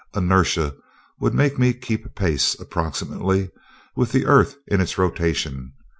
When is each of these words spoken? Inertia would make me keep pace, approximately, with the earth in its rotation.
Inertia 0.15 0.73
would 1.19 1.35
make 1.35 1.59
me 1.59 1.73
keep 1.73 2.15
pace, 2.15 2.59
approximately, 2.59 3.51
with 3.95 4.11
the 4.13 4.25
earth 4.25 4.55
in 4.65 4.81
its 4.81 4.97
rotation. 4.97 5.73